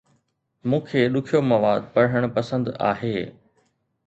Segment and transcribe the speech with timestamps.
[0.69, 3.15] مون کي ڏکيو مواد پڙهڻ پسند آهي